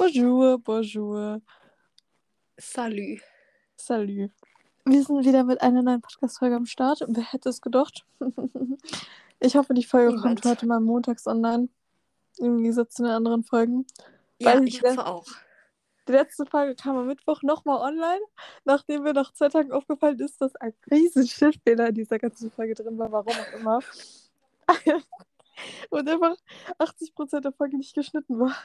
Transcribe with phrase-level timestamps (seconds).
[0.00, 1.42] Bonjour, bonjour.
[2.56, 3.20] Salü.
[3.76, 4.30] Salut.
[4.86, 7.04] Wir sind wieder mit einer neuen Podcast-Folge am Start.
[7.06, 8.06] Wer hätte es gedacht?
[9.40, 10.40] ich hoffe, die Folge Niemand.
[10.40, 11.68] kommt heute mal montags online.
[12.38, 13.86] Im Gegensatz zu den anderen Folgen.
[14.38, 15.26] Ja, Weil ich hoffe auch.
[16.08, 18.24] Die letzte Folge kam am Mittwoch nochmal online,
[18.64, 22.72] nachdem mir nach zwei Tagen aufgefallen ist, dass ein riesen Schnittfehler in dieser ganzen Folge
[22.72, 23.80] drin war, warum auch immer.
[25.90, 26.36] Und einfach
[26.78, 28.56] 80% der Folge nicht geschnitten war.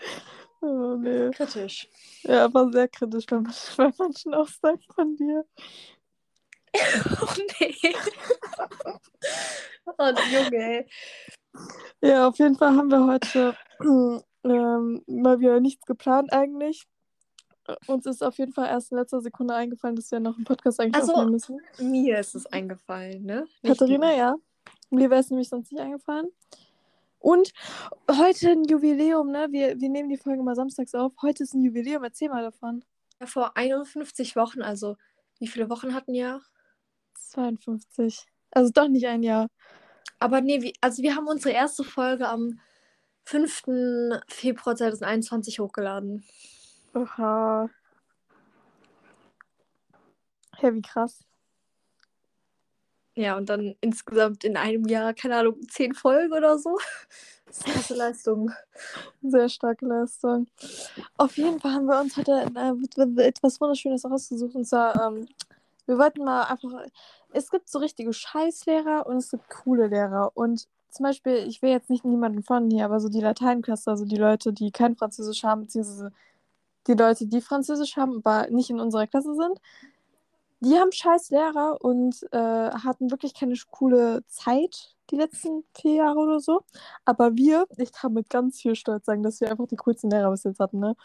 [0.60, 1.30] Oh nee.
[1.30, 1.88] Kritisch.
[2.24, 5.44] Ja, aber sehr kritisch bei, man- bei manchen Aussagen von dir.
[7.20, 7.94] Oh nee.
[9.98, 10.86] oh Junge.
[12.02, 13.56] Ja, auf jeden Fall haben wir heute
[14.44, 16.86] ähm, mal wieder nichts geplant eigentlich.
[17.86, 20.80] Uns ist auf jeden Fall erst in letzter Sekunde eingefallen, dass wir noch einen Podcast
[20.80, 21.60] eigentlich Also, aufnehmen müssen.
[21.78, 23.46] Mir ist es eingefallen, ne?
[23.62, 24.16] Nicht Katharina, dir.
[24.16, 24.34] ja.
[24.90, 26.28] Mir wäre es nämlich sonst nicht eingefallen.
[27.18, 27.52] Und
[28.10, 29.48] heute ein Jubiläum, ne?
[29.50, 31.12] Wir, wir nehmen die Folge mal samstags auf.
[31.22, 32.84] Heute ist ein Jubiläum, erzähl mal davon.
[33.20, 34.96] Ja, Vor 51 Wochen, also
[35.38, 36.40] wie viele Wochen hatten wir?
[37.14, 38.26] 52.
[38.50, 39.48] Also doch nicht ein Jahr.
[40.18, 42.60] Aber nee, wie, also wir haben unsere erste Folge am
[43.24, 43.62] 5.
[44.28, 46.24] Februar 2021 hochgeladen.
[46.94, 47.68] Oha.
[50.60, 51.27] Ja, wie krass.
[53.18, 56.78] Ja, und dann insgesamt in einem Jahr, keine Ahnung, 10 Folgen oder so.
[57.46, 58.52] Das ist eine krasse Leistung.
[59.22, 60.46] Sehr starke Leistung.
[61.16, 64.54] Auf jeden Fall haben wir uns heute äh, etwas Wunderschönes rausgesucht.
[64.54, 65.26] Und zwar, ähm,
[65.86, 66.84] wir wollten mal einfach.
[67.32, 70.30] Es gibt so richtige Scheißlehrer und es gibt coole Lehrer.
[70.34, 74.04] Und zum Beispiel, ich will jetzt nicht niemanden von hier, aber so die Lateinklasse, also
[74.04, 76.12] die Leute, die kein Französisch haben, beziehungsweise
[76.86, 79.60] die Leute, die Französisch haben, aber nicht in unserer Klasse sind,
[80.60, 86.18] die haben scheiß Lehrer und äh, hatten wirklich keine coole Zeit die letzten vier Jahre
[86.18, 86.62] oder so.
[87.04, 90.30] Aber wir, ich kann mit ganz viel Stolz sagen, dass wir einfach die coolsten Lehrer
[90.30, 90.96] bis jetzt hatten, ne?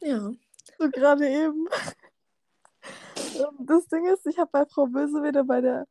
[0.00, 0.32] Ja.
[0.78, 1.68] So gerade eben.
[3.60, 5.86] Das Ding ist, ich habe bei Frau Böse wieder bei der.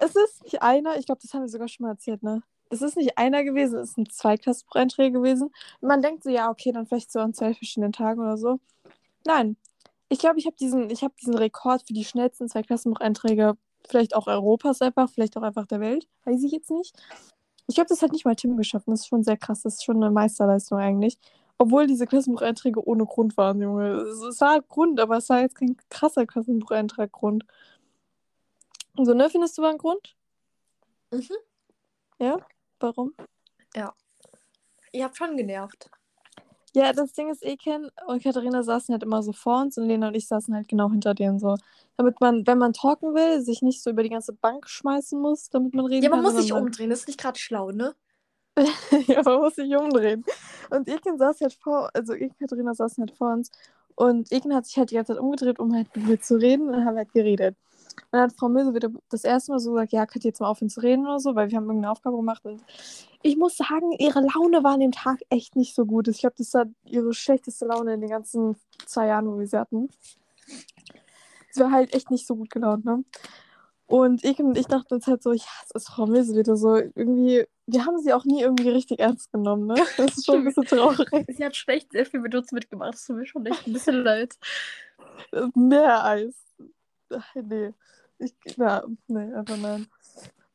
[0.00, 2.42] Es ist nicht einer, ich glaube, das haben wir sogar schon mal erzählt, ne?
[2.70, 5.52] Es ist nicht einer gewesen, es sind zwei Klassenbucheinträge gewesen.
[5.80, 8.58] Und man denkt so, ja, okay, dann vielleicht so an zwei verschiedenen Tagen oder so.
[9.24, 9.56] Nein.
[10.12, 13.56] Ich glaube, ich habe diesen, ich habe diesen Rekord für die schnellsten zwei Klassenbucheinträge,
[13.88, 16.06] vielleicht auch Europas einfach, vielleicht auch einfach der Welt.
[16.26, 16.94] Weiß ich jetzt nicht.
[17.66, 18.86] Ich glaube, das hat nicht mal Tim geschafft.
[18.88, 19.62] Das ist schon sehr krass.
[19.62, 21.16] Das ist schon eine Meisterleistung eigentlich.
[21.56, 24.02] Obwohl diese Klassenbucheinträge ohne Grund waren, Junge.
[24.02, 27.46] Es, war Grund, aber es war jetzt kein krasser Klassenbucheintrag-Grund.
[28.98, 29.30] So, ne?
[29.30, 30.14] Findest du war ein Grund?
[31.10, 31.36] Mhm.
[32.18, 32.36] Ja?
[32.80, 33.14] Warum?
[34.92, 35.90] Ihr habt schon genervt.
[36.74, 40.08] Ja, das Ding ist, Eken und Katharina saßen halt immer so vor uns und Lena
[40.08, 41.56] und ich saßen halt genau hinter denen so.
[41.98, 45.50] Damit man, wenn man talken will, sich nicht so über die ganze Bank schmeißen muss,
[45.50, 46.32] damit man reden Ja, man kann.
[46.34, 47.94] muss sich umdrehen, das ist nicht gerade schlau, ne?
[49.06, 50.24] ja, man muss sich umdrehen.
[50.70, 53.50] Und Eken saß halt vor, also Eken und Katharina saßen halt vor uns.
[53.94, 56.68] Und Eken hat sich halt die ganze Zeit umgedreht, um halt mit mir zu reden.
[56.68, 57.56] Und haben halt geredet.
[57.96, 60.40] Und dann hat Frau Möse wieder das erste Mal so gesagt, ja, könnt ihr jetzt
[60.40, 62.44] mal aufhören zu reden oder so, weil wir haben irgendeine Aufgabe gemacht.
[62.44, 62.62] Und
[63.22, 66.08] ich muss sagen, ihre Laune war an dem Tag echt nicht so gut.
[66.08, 69.58] Ich glaube, das war ihre schlechteste Laune in den ganzen zwei Jahren, wo wir sie
[69.58, 69.88] hatten.
[71.50, 73.04] Sie war halt echt nicht so gut gelaunt, ne?
[73.86, 76.76] Und Eken und ich dachten uns halt so, ja, es ist Frau Möse wieder so.
[76.76, 79.74] Irgendwie, wir haben sie auch nie irgendwie richtig ernst genommen, ne?
[79.98, 81.08] Das ist schon ein bisschen traurig.
[81.28, 82.94] Sie hat schlecht sehr viel mit uns mitgemacht.
[82.94, 84.34] Das tut mir schon echt ein bisschen leid.
[85.54, 86.34] Mehr Eis.
[87.34, 87.74] Nee.
[88.18, 89.86] Ich, na, nee, einfach nein.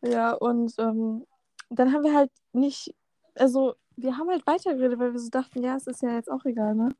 [0.01, 1.25] Ja, und ähm,
[1.69, 2.95] dann haben wir halt nicht,
[3.35, 6.45] also wir haben halt weitergeredet, weil wir so dachten, ja, es ist ja jetzt auch
[6.45, 6.95] egal, ne?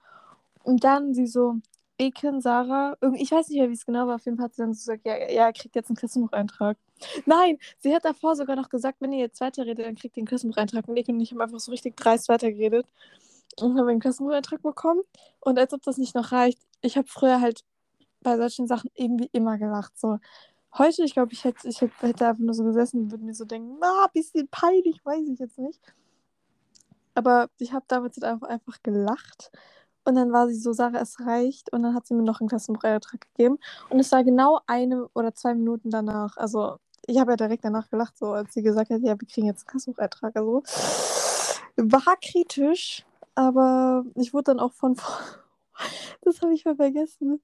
[0.63, 1.55] Und dann sie so,
[1.97, 4.61] Eken, Sarah, ich weiß nicht mehr, wie es genau war, auf jeden Fall hat sie
[4.61, 6.77] dann so gesagt, ja, ja, kriegt jetzt einen Klassenbucheintrag.
[7.25, 10.27] Nein, sie hat davor sogar noch gesagt, wenn ihr jetzt weiterredet, dann kriegt ihr einen
[10.27, 10.87] Klassenbucheintrag.
[10.87, 12.85] Und Eken und ich haben einfach so richtig dreist weitergeredet
[13.61, 15.01] und haben einen Klassenbucheintrag bekommen.
[15.39, 17.63] Und als ob das nicht noch reicht, ich habe früher halt
[18.27, 19.97] bei solchen Sachen irgendwie immer gelacht.
[19.97, 20.19] So.
[20.77, 23.45] Heute, ich glaube, ich hätte, ich hätte, einfach nur so gesessen und würde mir so
[23.45, 25.79] denken, na, bisschen peinlich, weiß ich jetzt nicht.
[27.15, 29.49] Aber ich habe damals halt einfach, einfach gelacht.
[30.03, 31.71] Und dann war sie so, Sarah, es reicht.
[31.71, 33.59] Und dann hat sie mir noch einen Klassenbucheintrag gegeben.
[33.89, 36.35] Und es war genau eine oder zwei Minuten danach.
[36.35, 39.47] Also, ich habe ja direkt danach gelacht, so als sie gesagt hat, ja, wir kriegen
[39.47, 40.35] jetzt einen Klassenbucheintrag.
[40.35, 40.63] Also,
[41.77, 44.97] war kritisch, aber ich wurde dann auch von.
[46.21, 47.39] Das habe ich mal vergessen.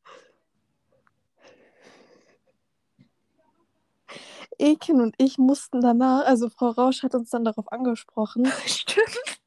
[4.60, 8.46] Eken und ich mussten danach, also Frau Rausch hat uns dann darauf angesprochen.
[8.66, 9.40] Stimmt.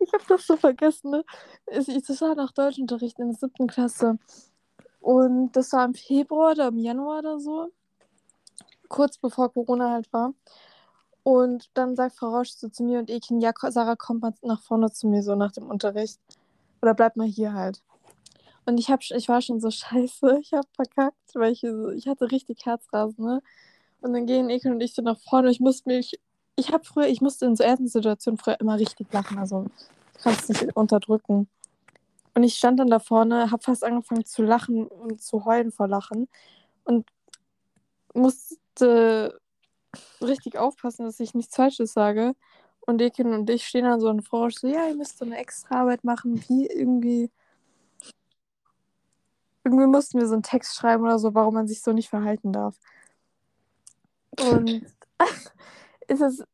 [0.00, 1.24] Ich habe das so vergessen, ne?
[1.66, 4.18] Das war nach Deutschunterricht in der siebten Klasse.
[5.00, 7.72] Und das war im Februar oder im Januar oder so.
[8.88, 10.34] Kurz bevor Corona halt war.
[11.24, 14.60] Und dann sagt Frau Rausch so zu mir und Ekin, ja, Sarah, kommt mal nach
[14.60, 16.20] vorne zu mir so nach dem Unterricht.
[16.80, 17.82] Oder bleib mal hier halt.
[18.64, 22.30] Und ich, hab, ich war schon so scheiße, ich hab verkackt, weil ich, ich hatte
[22.30, 23.42] richtig Herzrasen, ne?
[24.00, 25.50] Und dann gehen Ekin und ich so nach vorne.
[25.50, 26.18] Ich musste mich,
[26.56, 29.38] ich habe früher, ich musste in so ersten Situationen früher immer richtig lachen.
[29.38, 29.66] Also
[30.16, 31.48] ich kann es nicht unterdrücken.
[32.34, 35.86] Und ich stand dann da vorne, habe fast angefangen zu lachen und zu heulen vor
[35.86, 36.28] Lachen.
[36.84, 37.06] Und
[38.14, 39.40] musste
[40.20, 42.34] richtig aufpassen, dass ich nichts Falsches sage.
[42.80, 45.38] Und Ekin und ich stehen dann so und Frau so, ja, ihr müsst so eine
[45.38, 47.30] extra Arbeit machen, wie irgendwie.
[49.64, 52.52] Irgendwie mussten wir so einen Text schreiben oder so, warum man sich so nicht verhalten
[52.52, 52.76] darf.
[54.40, 54.86] Und
[56.08, 56.44] ist es,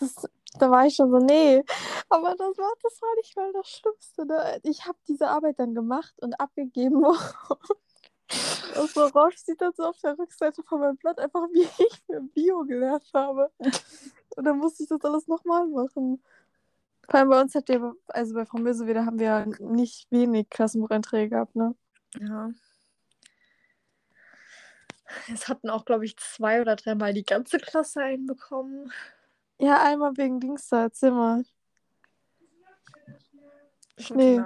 [0.00, 1.62] das, da war ich schon so, nee.
[2.08, 4.26] Aber das war, das war nicht mal das Schlimmste.
[4.26, 4.60] Ne?
[4.62, 7.04] Ich habe diese Arbeit dann gemacht und abgegeben.
[8.76, 12.02] Und so Rausch sieht dann so auf der Rückseite von meinem Blatt einfach, wie ich
[12.06, 13.50] für Bio gelernt habe.
[14.36, 16.22] Und dann musste ich das alles nochmal machen.
[17.08, 20.50] Vor allem bei uns hat der, also bei Frau Möse wieder haben wir nicht wenig
[20.50, 21.74] Klassenbucheinträge gehabt, ne?
[22.20, 22.50] Ja.
[25.32, 28.92] Es hatten auch, glaube ich, zwei oder dreimal die ganze Klasse einbekommen.
[29.58, 31.42] Ja, einmal wegen Dings da, Zimmer.
[33.98, 34.42] Schnee.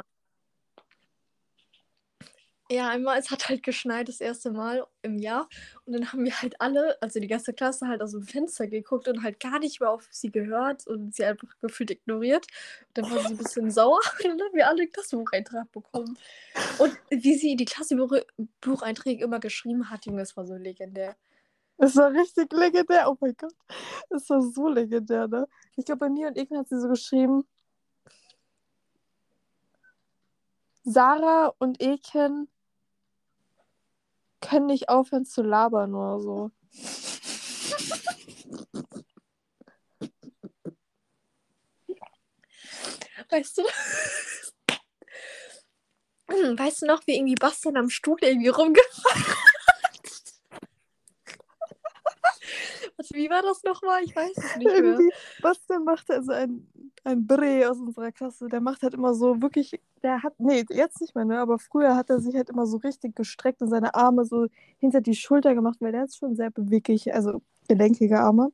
[2.72, 5.48] Ja, einmal, es hat halt geschneit das erste Mal im Jahr.
[5.86, 9.08] Und dann haben wir halt alle, also die ganze Klasse, halt aus dem Fenster geguckt
[9.08, 12.46] und halt gar nicht mehr auf sie gehört und sie einfach gefühlt ignoriert.
[12.88, 16.16] Und dann war sie ein bisschen sauer und dann haben wir alle einen Klassenbucheintrag bekommen.
[16.78, 21.16] Und wie sie die Klassenbucheinträge immer geschrieben hat, Junge, das war so legendär.
[21.78, 23.54] Es war richtig legendär, oh mein Gott.
[24.10, 25.48] Es war so legendär, ne?
[25.76, 27.44] Ich glaube, bei mir und Eken hat sie so geschrieben.
[30.84, 32.48] Sarah und Eken
[34.40, 36.50] können nicht aufhören zu labern oder so.
[43.30, 43.62] Weißt du,
[46.58, 49.24] weißt du noch, wie irgendwie Bastian am Stuhl irgendwie rumgefallen
[53.12, 54.02] wie war das nochmal?
[54.04, 54.76] Ich weiß es nicht mehr.
[54.76, 55.10] Irgendwie,
[55.42, 56.66] Bastian macht also ein,
[57.04, 58.48] ein Bre aus unserer Klasse.
[58.48, 61.38] Der macht halt immer so wirklich, der hat, nee, jetzt nicht mehr, ne?
[61.38, 64.46] Aber früher hat er sich halt immer so richtig gestreckt und seine Arme so
[64.78, 68.52] hinter die Schulter gemacht, weil der ist schon sehr beweglich, also gelenkige Arme.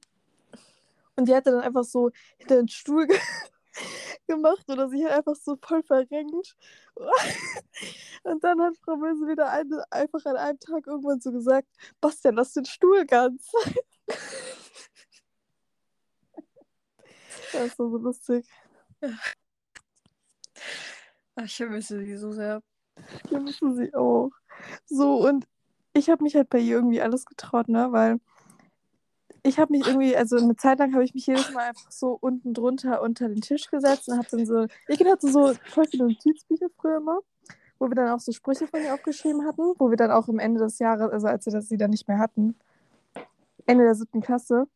[1.17, 3.07] Und die hat er dann einfach so hinter den Stuhl
[4.27, 6.57] gemacht oder sich halt einfach so voll verrenkt.
[8.25, 11.69] Und dann hat Frau Möse wieder eine, einfach an einem Tag irgendwann so gesagt,
[12.01, 13.51] Bastian, lass den Stuhl ganz.
[17.53, 18.47] das ist so lustig.
[21.37, 22.63] Ach, ich vermisse sie so sehr.
[23.25, 24.31] Ich vermisse sie auch.
[24.87, 25.47] So, und
[25.93, 27.89] ich habe mich halt bei ihr irgendwie alles getraut, ne?
[27.93, 28.21] Weil
[29.43, 32.19] ich habe mich irgendwie, also eine Zeit lang habe ich mich jedes Mal einfach so
[32.21, 36.05] unten drunter unter den Tisch gesetzt und habe dann so, ich hatte so voll viele
[36.05, 37.21] Notizbücher früher immer,
[37.79, 40.39] wo wir dann auch so Sprüche von ihr aufgeschrieben hatten, wo wir dann auch am
[40.39, 42.57] Ende des Jahres, also als wir das sie dann nicht mehr hatten,
[43.67, 44.67] Ende der siebten Klasse,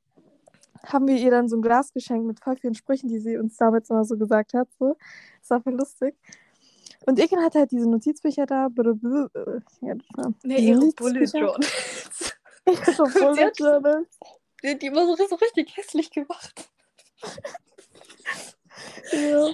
[0.87, 3.56] haben wir ihr dann so ein Glas geschenkt mit voll vielen Sprüchen, die sie uns
[3.56, 4.69] damals immer so gesagt hat.
[4.79, 4.97] So.
[5.41, 6.17] Das war voll lustig.
[7.06, 8.69] Und Ekin hatte halt diese Notizbücher da.
[9.81, 9.94] Ja,
[10.43, 12.37] nee, ihre Bullet Journals.
[12.67, 14.19] Ihre Bullet Journals.
[14.62, 16.71] Die hat die immer so, so richtig hässlich gemacht.
[19.12, 19.52] ja.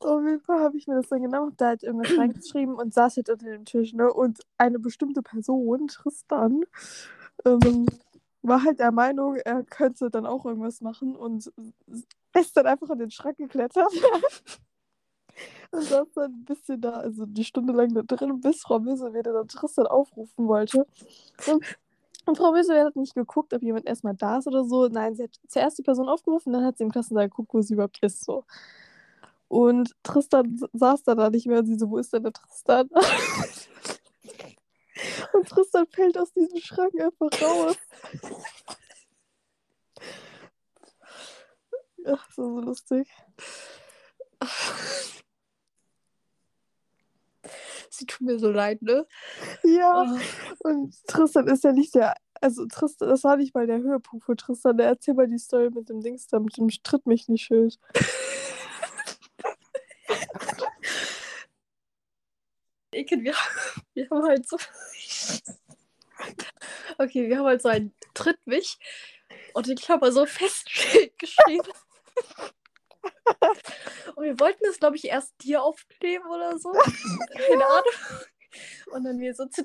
[0.00, 3.16] Auf jeden Fall habe ich mir das dann genommen, da halt irgendwas reingeschrieben und saß
[3.16, 4.12] halt unter dem Tisch, ne?
[4.12, 6.64] Und eine bestimmte Person, Tristan,
[7.44, 7.86] ähm,
[8.42, 11.52] war halt der Meinung, er könnte dann auch irgendwas machen und
[12.34, 13.92] ist dann einfach in den Schrank geklettert.
[15.70, 19.12] und saß dann ein bisschen da, also die Stunde lang da drin, bis Frau Möse
[19.14, 20.86] wieder dann Tristan aufrufen wollte.
[21.46, 21.64] Und
[22.24, 24.86] und Frau Möse hat nicht geguckt, ob jemand erstmal da ist oder so.
[24.86, 27.74] Nein, sie hat zuerst die Person aufgerufen, dann hat sie im Klassensaal geguckt, wo sie
[27.74, 28.24] überhaupt ist.
[28.24, 28.44] So.
[29.48, 32.88] Und Tristan saß da, da nicht mehr und sie so, wo ist denn der Tristan?
[35.32, 37.76] und Tristan fällt aus diesem Schrank einfach raus.
[42.06, 43.08] Ach, so, so lustig.
[47.90, 49.06] Sie tut mir so leid, ne?
[49.62, 50.04] Ja.
[50.64, 50.68] Oh.
[50.68, 52.14] Und Tristan ist ja nicht der.
[52.40, 54.76] Also Tristan, das war nicht mal der Höhepunkt für Tristan.
[54.76, 57.78] Der erzählt mal die Story mit dem Dings da, mit dem Tritt mich nicht Schild.
[62.92, 63.34] Ekel, wir,
[63.94, 64.56] wir haben halt so.
[66.98, 68.78] Okay, wir haben halt so ein Tritt mich
[69.54, 70.66] und ich habe so fest
[71.18, 71.72] geschrieben.
[74.14, 76.70] Und wir wollten es, glaube ich, erst dir aufkleben oder so.
[76.70, 78.22] Keine Ahnung.
[78.92, 79.64] Und dann wir so zu.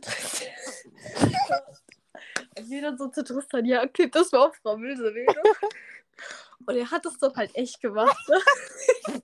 [2.58, 5.36] Und wir dann so zu Tristan, ja, klebt das mal auf Frau Milsewede.
[6.66, 8.18] Und er hat es dann halt echt gemacht.
[8.28, 9.17] Ne?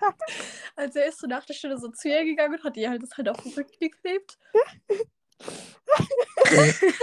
[0.76, 3.02] also er ist so nach der Stunde so zu ihr gegangen und hat ihr halt
[3.02, 4.38] das halt auf den Rücken geklebt.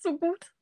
[0.00, 0.52] so gut.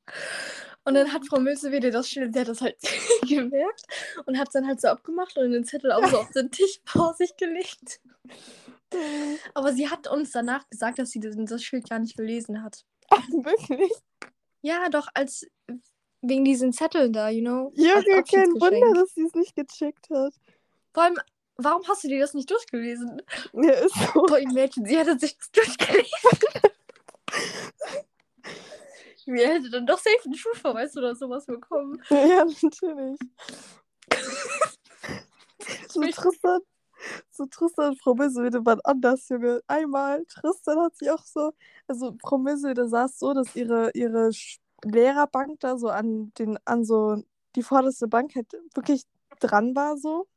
[0.85, 2.77] Und dann hat Frau Möse wieder das Schild, sie hat das halt
[3.27, 3.83] gemerkt
[4.25, 6.79] und hat es dann halt so abgemacht und den Zettel auch so auf den Tisch
[6.85, 8.01] vor sich gelegt.
[9.53, 12.85] Aber sie hat uns danach gesagt, dass sie das Schild gar nicht gelesen hat.
[13.09, 13.91] Ach, wirklich?
[14.61, 15.45] Ja, doch, als
[16.21, 17.71] wegen diesen Zetteln da, you know?
[17.75, 20.33] Junge, kein Wunder, dass sie es nicht gecheckt hat.
[20.93, 21.17] Vor allem,
[21.57, 23.21] warum hast du dir das nicht durchgelesen?
[23.53, 24.21] Ja, ist so.
[24.23, 26.11] Boah, Mädchen, sie hätte sich das durchgelesen.
[29.25, 32.01] Wir hätte dann doch safe einen Schulverweis oder sowas bekommen.
[32.09, 33.19] Ja, natürlich.
[35.89, 36.61] so Tristan,
[37.29, 39.61] so Tristan und Frau Mösewede waren anders, Junge.
[39.67, 41.53] Einmal, Tristan hat sich auch so,
[41.87, 44.31] also Frau Mösewede saß so, dass ihre, ihre
[44.83, 47.21] Lehrerbank da so an den, an so
[47.55, 49.03] die vorderste Bank halt wirklich
[49.39, 50.27] dran war so.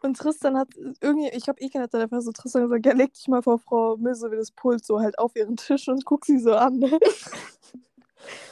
[0.00, 0.68] Und Tristan hat
[1.00, 3.58] irgendwie, ich glaube, Eken hat dann einfach so Tristan gesagt, ja, leg dich mal vor
[3.58, 6.80] Frau Möse wie das Pult so halt auf ihren Tisch und guck sie so an.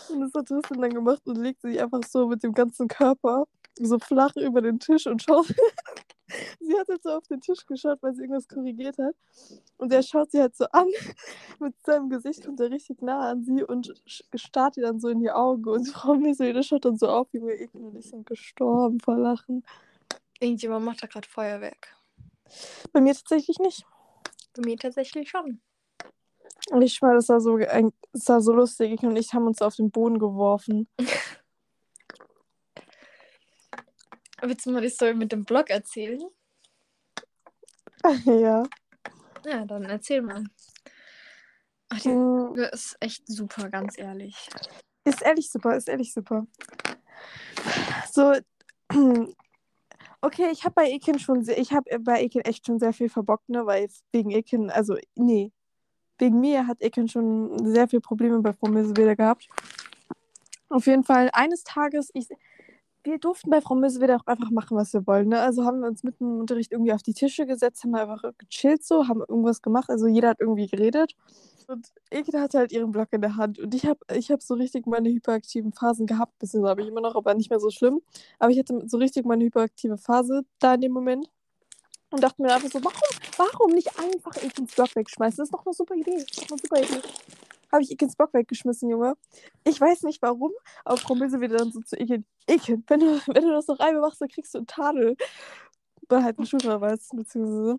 [0.08, 3.46] Und das hat Tristan dann gemacht und legt sich einfach so mit dem ganzen Körper
[3.78, 5.46] so flach über den Tisch und schaut.
[6.60, 9.14] sie hat halt so auf den Tisch geschaut, weil sie irgendwas korrigiert hat.
[9.76, 10.88] Und er schaut sie halt so an
[11.60, 13.92] mit seinem Gesicht und der richtig nah an sie und
[14.34, 15.68] starrt ihr dann so in die Augen.
[15.68, 19.16] Und Frau Möse schaut dann so auf, wie wir Eken und ich sind gestorben vor
[19.16, 19.64] Lachen.
[20.40, 21.96] Irgendjemand macht da gerade Feuerwerk.
[22.92, 23.84] Bei mir tatsächlich nicht.
[24.54, 25.60] Bei mir tatsächlich schon.
[26.70, 28.92] Und ich schwöre, das war so, das war so lustig.
[28.92, 30.88] Ich und ich haben uns auf den Boden geworfen.
[34.42, 36.20] Willst du mal die Story mit dem Blog erzählen?
[38.24, 38.64] ja.
[39.44, 40.44] Ja, dann erzähl mal.
[41.88, 42.54] Ach, die mm.
[42.72, 44.48] ist echt super, ganz ehrlich.
[45.04, 46.46] Ist ehrlich super, ist ehrlich super.
[48.12, 48.34] So,
[50.20, 53.08] Okay, ich habe bei Ekin schon sehr, ich habe bei Ekin echt schon sehr viel
[53.08, 55.52] verbockt, ne, weil wegen Ekin, also nee,
[56.18, 59.48] wegen mir hat Ekin schon sehr viele Probleme bei Frau Möseweder gehabt.
[60.68, 62.28] Auf jeden Fall eines Tages, ich,
[63.06, 65.28] wir durften bei Frau Möseweder auch einfach machen, was wir wollen.
[65.28, 65.40] Ne?
[65.40, 68.84] Also haben wir uns mitten im Unterricht irgendwie auf die Tische gesetzt, haben einfach gechillt
[68.84, 69.88] so, haben irgendwas gemacht.
[69.90, 71.14] Also jeder hat irgendwie geredet.
[71.68, 73.58] Und Eke hatte halt ihren Block in der Hand.
[73.58, 76.38] Und ich habe ich hab so richtig meine hyperaktiven Phasen gehabt.
[76.38, 78.00] Beziehungsweise habe ich immer noch, aber nicht mehr so schlimm.
[78.38, 81.28] Aber ich hatte so richtig meine hyperaktive Phase da in dem Moment.
[82.10, 83.00] Und dachte mir einfach so, warum,
[83.36, 85.38] warum nicht einfach Ekens Block wegschmeißen?
[85.38, 86.18] Das ist doch eine super Idee.
[86.18, 87.08] Das ist doch eine super Idee.
[87.76, 89.18] Habe ich Ekens Block weggeschmissen, Junge.
[89.64, 90.50] Ich weiß nicht warum,
[90.82, 92.24] aber Frau Milse wieder dann so zu Eken.
[92.46, 95.14] Eken, wenn du, wenn du das noch einmal machst, dann kriegst du einen Tadel.
[96.08, 97.76] Oder halt einen Schulverweis, beziehungsweise.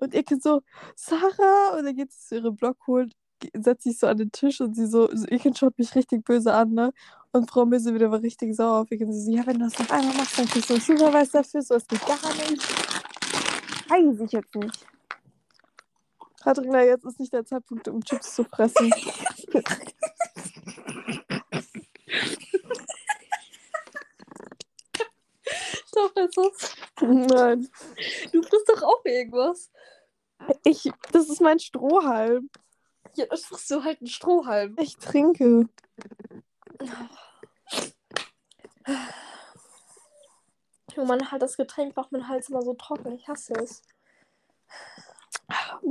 [0.00, 0.60] Und Eken so,
[0.96, 3.10] Sarah, und dann geht sie zu ihrem Block holen
[3.56, 6.52] setzt sich so an den Tisch und sie so, so Iken schaut mich richtig böse
[6.52, 6.92] an, ne?
[7.30, 9.12] Und Frau Misse wieder war richtig sauer auf Iken.
[9.12, 11.62] Sie so, ja, wenn du das noch einmal machst, dann kriegst du einen Schulverweis dafür,
[11.62, 12.62] so ist gar nicht.
[13.88, 14.86] Weiß ich jetzt nicht.
[16.42, 18.92] Katharina, jetzt ist nicht der Zeitpunkt, um Chips zu fressen.
[25.98, 26.76] Doch, ist es.
[27.00, 27.68] Nein.
[28.32, 29.70] Du frisst doch auch irgendwas.
[30.64, 32.50] Ich, das ist mein Strohhalm.
[33.14, 34.76] Ja, das frisst du halt einen Strohhalm.
[34.78, 35.68] Ich trinke.
[40.96, 43.12] Oh man halt das Getränk macht mein Hals immer so trocken.
[43.12, 43.82] Ich hasse es.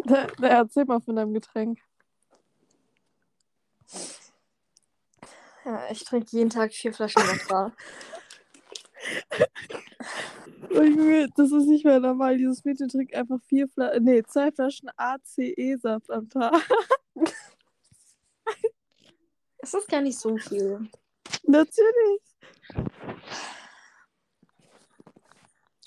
[0.06, 1.80] Da, da erzähl mal von deinem Getränk.
[5.68, 7.74] Ja, ich trinke jeden Tag vier Flaschen Wasser.
[11.36, 12.38] das ist nicht mehr normal.
[12.38, 16.54] Dieses Mädchen trinkt einfach vier Flaschen, nee, zwei Flaschen ACE-Saft am Tag.
[19.60, 20.88] Es ist gar nicht so viel.
[21.44, 22.22] Natürlich.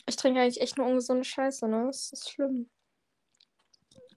[0.06, 1.86] Ich trinke eigentlich echt nur ungesunde Scheiße, ne?
[1.86, 2.68] Das ist schlimm.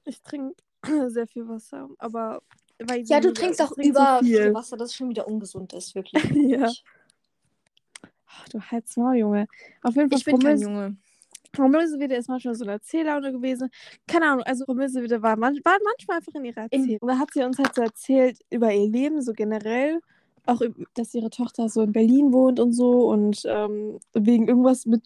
[0.03, 0.61] Ich trinke
[1.07, 2.41] sehr viel Wasser, aber
[2.89, 4.53] weil Ja, du trinkst auch über so viel.
[4.53, 6.23] Wasser, das schon wieder ungesund ist, wirklich.
[6.33, 6.69] ja.
[8.27, 9.47] Ach, du halt's mal, Junge.
[9.81, 10.19] Auf jeden Fall.
[10.19, 10.97] Ich bin kein Junge.
[11.55, 13.69] Frau Mösewede ist manchmal so eine Erzähllaune gewesen.
[14.07, 16.97] Keine Ahnung, also Frau Mösewede war, man, war manchmal einfach in ihrer Erzählung.
[17.01, 19.99] Und da hat sie uns halt so erzählt über ihr Leben, so generell.
[20.45, 20.61] Auch,
[20.95, 23.07] dass ihre Tochter so in Berlin wohnt und so.
[23.07, 25.03] Und ähm, wegen irgendwas mit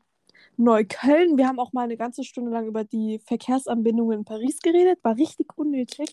[0.58, 1.38] Neukölln.
[1.38, 5.00] Wir haben auch mal eine ganze Stunde lang über die Verkehrsanbindungen in Paris geredet.
[5.04, 6.12] War richtig unnötig,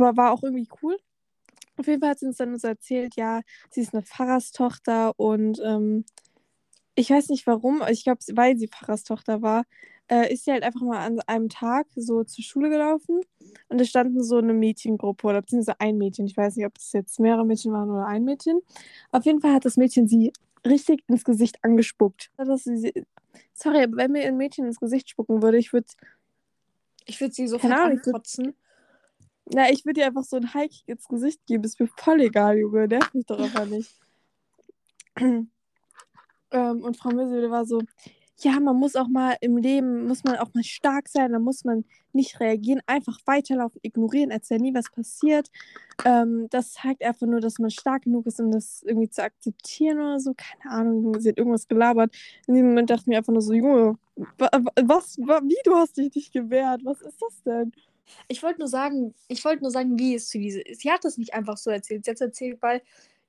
[0.00, 0.96] aber war auch irgendwie cool.
[1.76, 5.60] Auf jeden Fall hat sie uns dann so erzählt, ja, sie ist eine Pfarrerstochter und
[5.62, 6.04] ähm,
[6.94, 9.64] ich weiß nicht warum, ich glaube, weil sie Pfarrerstochter war,
[10.08, 13.20] äh, ist sie halt einfach mal an einem Tag so zur Schule gelaufen
[13.68, 16.26] und es standen so eine Mädchengruppe oder beziehungsweise ein Mädchen.
[16.26, 18.60] Ich weiß nicht, ob das jetzt mehrere Mädchen waren oder ein Mädchen.
[19.10, 20.32] Auf jeden Fall hat das Mädchen sie
[20.64, 22.30] richtig ins Gesicht angespuckt.
[23.52, 25.86] Sorry, aber wenn mir ein Mädchen ins Gesicht spucken würde, ich würde.
[27.04, 28.54] Ich würde sie so ankotzen.
[29.52, 31.64] Na, ich würde ihr einfach so ein Hike ins Gesicht geben.
[31.64, 32.88] Ist mir voll egal, Junge.
[32.88, 33.94] Nerv mich doch einfach nicht.
[35.20, 35.48] ähm,
[36.50, 37.80] und Frau Mösel war so,
[38.38, 41.64] ja, man muss auch mal im Leben, muss man auch mal stark sein, da muss
[41.64, 45.50] man nicht reagieren, einfach weiterlaufen, ignorieren, als wäre nie was passiert.
[46.04, 49.98] Ähm, das zeigt einfach nur, dass man stark genug ist, um das irgendwie zu akzeptieren
[49.98, 50.34] oder so.
[50.36, 52.14] Keine Ahnung, sie hat irgendwas gelabert.
[52.46, 55.56] In dem Moment dachte ich mir einfach nur so, Junge, wa- wa- was, wa- wie,
[55.64, 56.82] du hast dich nicht gewehrt?
[56.84, 57.72] Was ist das denn?
[58.28, 60.62] Ich wollte nur sagen, ich wollte nur sagen, wie es zu diese.
[60.72, 62.04] Sie hat es nicht einfach so erzählt.
[62.04, 62.82] Sie hat es erzählt, weil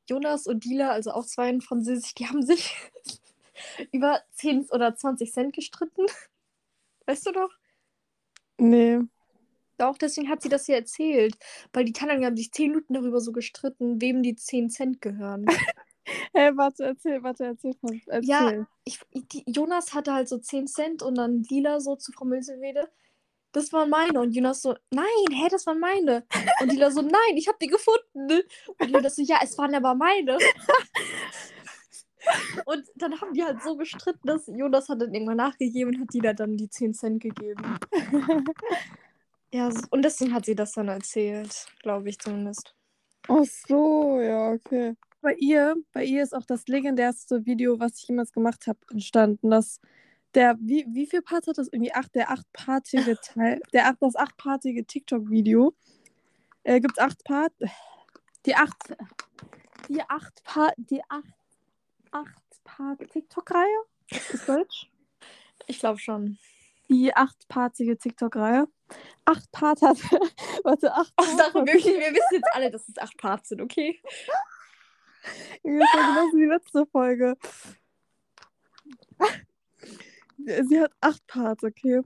[0.10, 2.75] Jonas und Dila, also auch zwei in Französisch, die haben sich
[3.91, 6.05] über 10 oder 20 Cent gestritten.
[7.05, 7.51] Weißt du doch?
[8.57, 9.00] Nee.
[9.79, 11.38] Auch deswegen hat sie das hier erzählt.
[11.74, 15.46] Weil die Kanan haben sich 10 Minuten darüber so gestritten, wem die 10 Cent gehören.
[16.34, 17.74] Hey, warte, erzähl, warte, erzähl.
[17.81, 18.29] von- erzähl.
[18.29, 18.67] Ja.
[18.86, 22.89] Ich, die, Jonas hatte halt so 10 Cent und dann Lila so zu Frau Milsewede.
[23.58, 24.20] Das waren meine.
[24.20, 26.24] Und Jonas so, nein, hä, das waren meine.
[26.62, 28.44] Und Lila so, nein, ich hab die gefunden.
[28.78, 30.38] Und Jonas so, ja, es waren aber meine.
[32.66, 36.14] Und dann haben die halt so gestritten, dass Jonas hat dann irgendwann nachgegeben und hat
[36.14, 37.80] Lila dann die 10 Cent gegeben.
[39.52, 42.76] Ja, und deswegen hat sie das dann erzählt, glaube ich zumindest.
[43.28, 44.96] Ach so, ja, okay.
[45.22, 49.50] Bei ihr, bei ihr ist auch das legendärste Video, was ich jemals gemacht habe, entstanden.
[49.50, 49.80] Das,
[50.38, 51.67] der, wie, wie viel Parts hat das?
[51.72, 55.75] Irgendwie acht, der achtpartige Teil, der acht, das achtpartige TikTok-Video.
[56.63, 57.53] Äh, gibt's acht Part,
[58.46, 58.77] die acht,
[59.89, 61.34] die acht Part, die acht,
[62.12, 63.79] acht Part TikTok-Reihe?
[64.12, 64.91] Ist das Deutsch?
[65.65, 66.38] Ich glaube schon.
[66.88, 68.67] Die achtpartige TikTok-Reihe.
[69.25, 69.98] Acht Part hat,
[70.63, 73.50] warte, acht Oh, Part Sache, hat- wirklich, wir wissen jetzt alle, dass es acht Parts
[73.50, 74.00] sind, okay?
[75.63, 77.36] Das war genauso die letzte Folge.
[80.38, 82.01] Sie hat acht Parts, okay.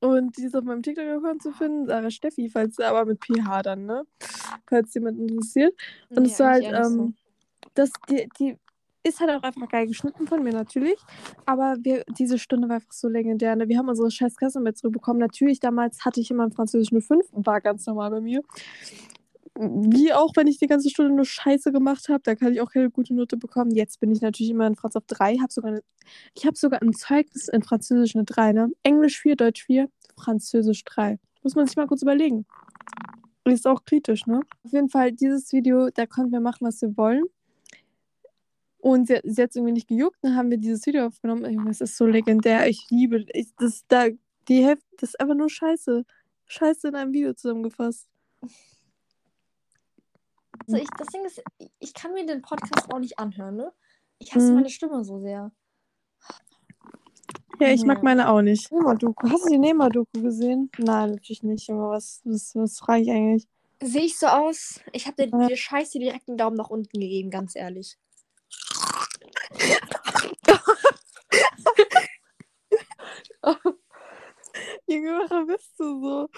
[0.00, 3.86] Und die ist auf meinem TikTok-Account zu finden, Sarah Steffi, falls aber mit PH dann,
[3.86, 4.04] ne?
[4.68, 5.74] Falls jemand interessiert.
[6.10, 7.14] Und es war halt, ähm,
[7.74, 8.56] das, die, die
[9.04, 10.98] ist halt auch einfach geil geschnitten von mir natürlich.
[11.46, 13.56] Aber wir, diese Stunde war einfach so legendär.
[13.56, 13.68] Ne?
[13.68, 15.20] Wir haben unsere scheiß Klassenarbeit zurückbekommen.
[15.20, 18.42] Natürlich, damals hatte ich immer im Französisch eine 5, war ganz normal bei mir.
[19.54, 22.70] Wie auch, wenn ich die ganze Stunde nur Scheiße gemacht habe, da kann ich auch
[22.70, 23.70] keine gute Note bekommen.
[23.72, 25.36] Jetzt bin ich natürlich immer in Franz auf 3.
[25.38, 25.50] Hab
[26.34, 28.72] ich habe sogar im Zeugnis in Französisch eine 3, ne?
[28.82, 31.18] Englisch 4, Deutsch 4, Französisch 3.
[31.42, 32.46] Muss man sich mal kurz überlegen.
[33.44, 34.40] Ist auch kritisch, ne?
[34.64, 37.24] Auf jeden Fall, dieses Video, da konnten wir machen, was wir wollen.
[38.78, 41.68] Und sie, sie hat es irgendwie nicht gejuckt, dann haben wir dieses Video aufgenommen.
[41.68, 42.68] Es ist so legendär.
[42.68, 43.84] Ich liebe ich, das.
[43.86, 44.06] Da,
[44.48, 46.04] die Hälfte, das ist einfach nur Scheiße.
[46.46, 48.08] Scheiße in einem Video zusammengefasst.
[50.60, 51.42] Also ich, das Ding ist,
[51.78, 53.72] ich kann mir den Podcast auch nicht anhören, ne?
[54.18, 54.54] Ich hasse Mhm.
[54.56, 55.50] meine Stimme so sehr.
[57.60, 58.70] Ja, ich mag meine auch nicht.
[58.72, 59.28] Nema-Doku.
[59.30, 60.70] Hast du die Nema-Doku gesehen?
[60.78, 61.68] Nein, natürlich nicht.
[61.68, 63.48] Junge, was, was, was frage ich eigentlich?
[63.82, 64.80] Sehe ich so aus?
[64.92, 65.48] Ich habe der, Ja.
[65.48, 67.96] der Scheiße direkt einen Daumen nach unten gegeben, ganz ehrlich.
[74.86, 76.28] Junge, warum bist du so?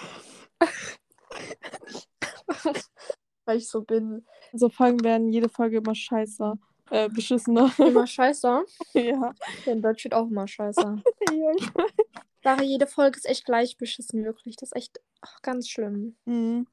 [3.45, 4.25] Weil ich so bin.
[4.53, 6.55] So Folgen werden jede Folge immer scheiße.
[6.91, 7.73] Äh, beschissener.
[7.79, 8.65] Immer scheiße.
[8.95, 9.35] ja.
[9.67, 10.81] In Deutsch steht auch immer scheiße.
[11.33, 11.85] ja.
[12.43, 14.57] Sarah, jede Folge ist echt gleich beschissen, wirklich.
[14.57, 16.17] Das ist echt ach, ganz schlimm.
[16.27, 16.67] Mhm.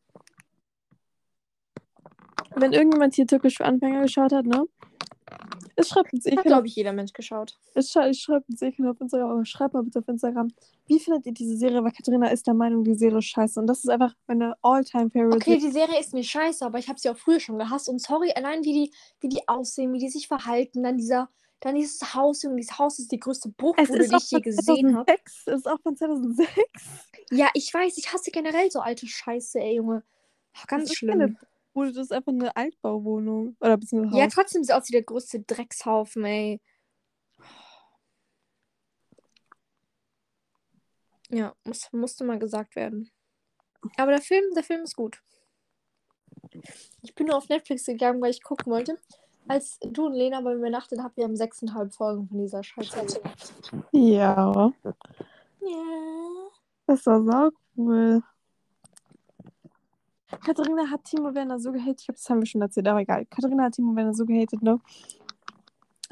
[2.55, 4.65] Wenn irgendjemand hier Türkisch für Anfänger geschaut hat, ne?
[5.75, 7.57] Es schreibt uns eh Hat, glaube ich, jeder Mensch geschaut.
[7.73, 10.51] Es es schreibt uns eh auf Instagram, aber schreibt mal bitte auf Instagram.
[10.87, 11.83] Wie findet ihr diese Serie?
[11.83, 13.59] Weil Katharina ist der Meinung, die Serie ist scheiße.
[13.59, 15.37] Und das ist einfach meine All-Time-Favorite.
[15.37, 17.89] Okay, die Serie ist mir scheiße, aber ich habe sie auch früher schon gehasst.
[17.89, 21.29] Und sorry, allein wie die, wie die aussehen, wie die sich verhalten, dann dieser,
[21.59, 25.05] dann dieses Haus, Junge, dieses Haus ist die größte Bruchbude, die ich je gesehen habe.
[25.05, 25.43] 2006.
[25.45, 26.49] Es ist auch von 2006.
[27.31, 30.03] Ja, ich weiß, ich hasse generell so alte Scheiße, ey, Junge.
[30.53, 31.19] Ach, ganz schlimm.
[31.19, 31.35] keine
[31.73, 33.55] Bude, das ist einfach eine Altbauwohnung.
[33.59, 34.33] Oder beziehungsweise Ja, Haus.
[34.33, 36.59] trotzdem sieht aus wie der größte Dreckshaufen, ey.
[41.29, 43.09] Ja, muss, musste mal gesagt werden.
[43.97, 45.21] Aber der Film, der Film ist gut.
[47.01, 48.99] Ich bin nur auf Netflix gegangen, weil ich gucken wollte.
[49.47, 53.21] Als du und Lena bei mir übernachtet habt, wir haben sechseinhalb Folgen von dieser Scheiße.
[53.91, 54.71] Ja.
[55.61, 56.47] Ja.
[56.85, 58.21] Das war sau cool.
[60.45, 61.99] Katharina hat Timo Werner so gehatet.
[62.01, 63.25] Ich glaube, das haben wir schon erzählt, aber egal.
[63.25, 64.79] Katharina hat Timo Werner so gehatet, ne?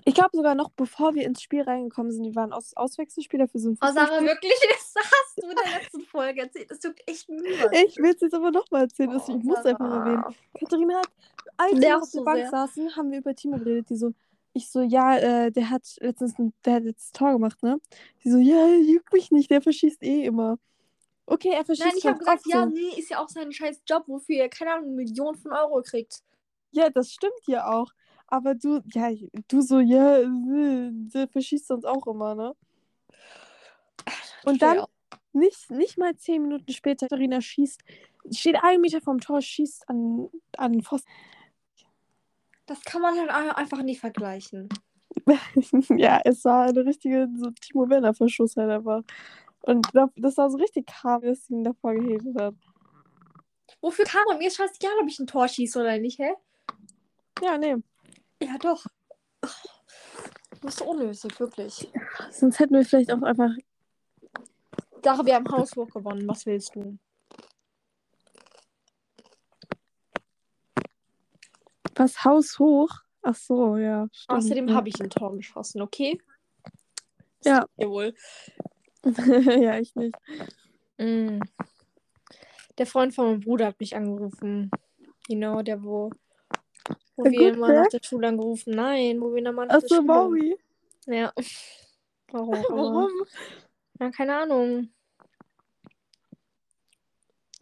[0.05, 3.59] Ich glaube sogar noch, bevor wir ins Spiel reingekommen sind, die waren Aus Auswechselspieler für
[3.59, 4.27] so ein Oh, Sarah, Fußballspiel.
[4.27, 4.53] wirklich?
[4.95, 6.71] Das hast du in der letzten Folge erzählt.
[6.71, 7.69] Das tut echt müde.
[7.85, 9.11] Ich will es jetzt aber nochmal erzählen.
[9.11, 10.23] deswegen ich muss es einfach erwähnen.
[10.59, 11.09] Katharina hat,
[11.57, 12.49] als wir auf der Bank sehr.
[12.49, 14.13] saßen, haben wir über Timo geredet, die so,
[14.53, 17.79] Ich so, ja, äh, der hat letztens ein, der hat jetzt Tor gemacht, ne?
[18.23, 20.57] Die so, ja, juckt mich nicht, der verschießt eh immer.
[21.29, 23.81] Okay, er verschießt Nein, ich halt habe gesagt, ja, nee, ist ja auch sein scheiß
[23.87, 26.23] Job, wofür er, keine Ahnung, Millionen von Euro kriegt.
[26.71, 27.91] Ja, das stimmt ja auch.
[28.27, 29.09] Aber du, ja,
[29.47, 32.55] du so, ja, der verschießt sonst auch immer, ne?
[34.43, 34.81] Und dann,
[35.33, 37.81] nicht, nicht mal zehn Minuten später, Katharina schießt,
[38.31, 41.09] steht einen Meter vom Tor, schießt an, an Pfosten.
[42.65, 44.69] Das kann man halt ein- einfach nicht vergleichen.
[45.97, 49.01] ja, es war eine richtige so Timo Werner-Verschuss halt einfach.
[49.63, 52.55] Und da- das war so richtig kam, dass sie ihn davor gehatet hat.
[53.81, 54.37] Wofür er?
[54.37, 56.33] Mir ist scheißegal, ob ich ein Tor schieße oder nicht, hä?
[57.41, 57.75] Ja, nee.
[58.41, 58.85] Ja, doch.
[59.41, 61.89] Du bist unnötig, wirklich.
[62.31, 63.51] Sonst hätten wir vielleicht auch einfach.
[65.03, 66.27] Sache, wir haben Haushoch gewonnen.
[66.27, 66.97] Was willst du?
[71.95, 72.89] Was Haus hoch?
[73.21, 74.07] Ach so, ja.
[74.11, 74.37] Stimmt.
[74.37, 76.19] Außerdem habe ich ein Tor geschossen, okay?
[77.43, 77.65] Ja.
[77.77, 78.13] Jawohl.
[79.61, 80.15] ja, ich nicht.
[80.97, 81.39] Mm.
[82.77, 84.71] Der Freund von meinem Bruder hat mich angerufen.
[85.27, 86.09] Genau, der, wo,
[87.15, 88.73] wo Der wir immer nach der Schule angerufen.
[88.73, 90.07] Nein, wo wir immer nach Ach der so, Schule.
[90.07, 90.57] Maui.
[91.05, 91.33] Ja.
[92.31, 92.63] Warum?
[92.69, 93.11] Warum?
[93.99, 94.89] Ja, keine Ahnung.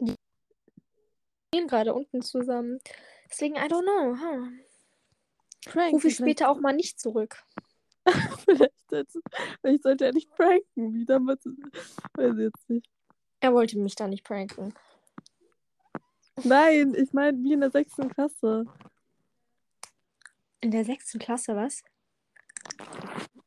[0.00, 0.14] Die
[1.52, 2.78] gehen gerade unten zusammen.
[3.30, 4.16] Deswegen, I don't know.
[4.16, 4.48] Huh?
[5.66, 5.94] Prank.
[5.94, 7.44] Rufe ich später auch mal nicht zurück.
[8.48, 9.20] Vielleicht, sollte-
[9.60, 10.94] vielleicht sollte er nicht pranken.
[10.94, 11.44] Wie damals.
[12.14, 12.88] Weiß ich jetzt nicht.
[13.40, 14.74] Er wollte mich da nicht pranken.
[16.44, 18.64] Nein, ich meine, wie in der sechsten Klasse.
[20.60, 21.82] In der sechsten Klasse, was?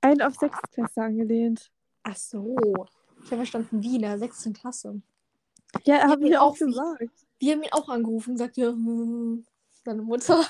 [0.02, 1.72] Ein auf Sechstklässler angelehnt.
[2.04, 2.56] Ach so.
[3.24, 5.02] Ich habe verstanden, wie in der sechsten Klasse.
[5.86, 7.10] Ja, habe ihn ich auch gesagt.
[7.40, 9.46] Wir haben ihn auch angerufen und gesagt, ja, hm,
[9.84, 10.46] seine Mutter.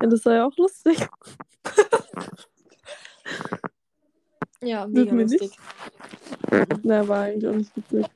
[0.00, 1.06] Ja, das war ja auch lustig.
[4.60, 5.40] Ja, Dürfen mega wir nicht?
[5.40, 5.58] lustig.
[6.82, 8.06] Na, war eigentlich auch nicht witzig.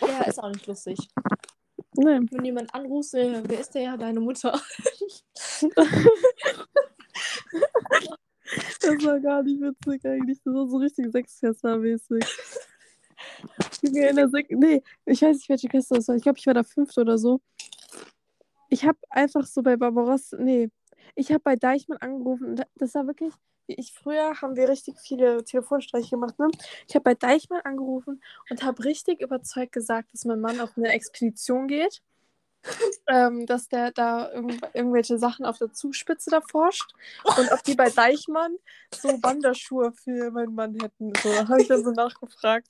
[0.00, 0.98] Ja, ist auch nicht lustig.
[1.94, 2.28] Nein.
[2.30, 3.96] Wenn jemand anruft, äh, wer ist der ja?
[3.96, 4.60] Deine Mutter.
[8.82, 10.38] Das war gar nicht witzig eigentlich.
[10.44, 11.06] Das war so richtig
[14.08, 16.16] in der Sek nee, ich weiß nicht, welche Klasse das war.
[16.16, 17.40] Ich glaube, ich war da fünfte oder so.
[18.68, 20.70] Ich habe einfach so bei Barbaros, nee,
[21.14, 22.50] ich habe bei Deichmann angerufen.
[22.50, 23.32] und Das war wirklich,
[23.66, 26.48] wie ich früher haben wir richtig viele Telefonstreiche gemacht, ne?
[26.88, 30.88] Ich habe bei Deichmann angerufen und habe richtig überzeugt gesagt, dass mein Mann auf eine
[30.88, 32.02] Expedition geht.
[33.08, 36.92] ähm, dass der da irgendw irgendwelche Sachen auf der Zugspitze da forscht
[37.36, 38.56] und ob die bei Deichmann
[38.94, 41.12] so Wanderschuhe für meinen Mann hätten.
[41.22, 42.68] So, da habe ich dann so nachgefragt.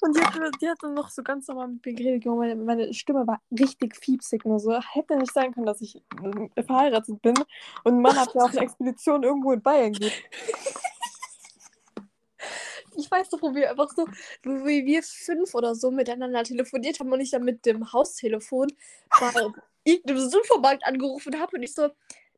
[0.00, 2.24] Und die hat, die hat dann noch so ganz normal mit mir geredet.
[2.24, 4.44] Junge, Meine, meine Stimme war richtig fiepsig.
[4.44, 4.78] Nur so.
[4.80, 7.34] Hätte nicht sein können, dass ich äh, verheiratet bin.
[7.84, 10.12] Und ein Mann hat ja auf eine Expedition irgendwo in Bayern geht.
[12.96, 14.06] Ich weiß doch, wo wir einfach so,
[14.42, 18.68] wir wir fünf oder so miteinander telefoniert haben und ich dann mit dem Haustelefon
[19.20, 19.46] bei
[19.84, 21.88] irgendeinem Supermarkt angerufen habe und ich so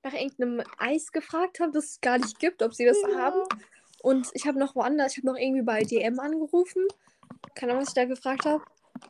[0.03, 3.19] nach irgendeinem Eis gefragt habe, das es gar nicht gibt, ob sie das Ja.
[3.19, 3.41] haben.
[4.03, 6.87] Und ich habe noch woanders, ich habe noch irgendwie bei DM angerufen.
[7.55, 8.63] Keine Ahnung, was ich da gefragt habe.